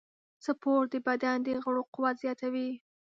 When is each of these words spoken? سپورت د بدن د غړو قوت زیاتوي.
سپورت 0.45 0.87
د 0.93 0.95
بدن 1.07 1.37
د 1.43 1.49
غړو 1.63 1.81
قوت 1.93 2.15
زیاتوي. 2.23 2.69